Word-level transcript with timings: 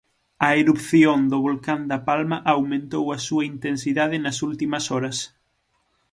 A 0.47 0.49
erupción 0.63 1.19
do 1.31 1.37
volcán 1.47 1.81
da 1.91 1.99
Palma 2.09 2.37
aumentou 2.53 3.05
a 3.15 3.17
súa 3.27 3.43
intensidade 3.53 4.17
nas 4.25 4.37
últimas 4.49 4.85
horas. 4.93 5.17